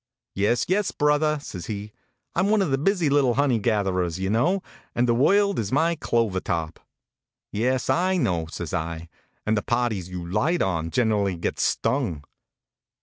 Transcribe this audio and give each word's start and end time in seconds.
Yes, 0.33 0.65
yes, 0.67 0.89
brother," 0.89 1.37
says 1.39 1.67
he." 1.67 1.91
I 2.35 2.39
m 2.39 2.49
one 2.49 2.63
of 2.63 2.71
the 2.71 2.79
busy 2.79 3.07
little 3.07 3.35
honey 3.35 3.59
gatherers, 3.59 4.17
you 4.17 4.31
know, 4.31 4.63
and 4.95 5.07
the 5.07 5.13
world 5.13 5.59
is 5.59 5.71
my 5.71 5.93
clover 5.93 6.39
top." 6.39 6.79
Yes, 7.51 7.87
I 7.87 8.17
know," 8.17 8.47
says 8.47 8.73
I," 8.73 9.09
and 9.45 9.55
the 9.55 9.61
parties 9.61 10.09
you 10.09 10.25
light 10.27 10.63
on 10.63 10.89
gen 10.89 11.09
rally 11.09 11.35
gets 11.35 11.61
stung." 11.61 12.23